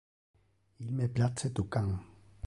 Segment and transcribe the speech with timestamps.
[0.79, 1.99] Il me place tu can.